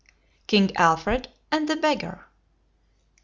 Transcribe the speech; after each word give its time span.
KING 0.47 0.75
ALFRED 0.77 1.27
AND 1.51 1.69
THE 1.69 1.75
BEGGAR. 1.75 2.25